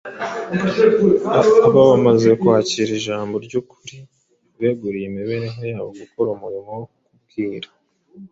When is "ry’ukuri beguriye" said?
3.45-5.05